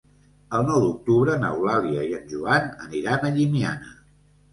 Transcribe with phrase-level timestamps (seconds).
[0.59, 3.93] El nou d'octubre n'Eulàlia i en Joan aniran a Llimiana.